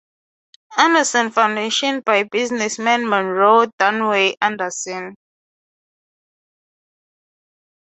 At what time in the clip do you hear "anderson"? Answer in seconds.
0.77-1.29, 4.41-5.13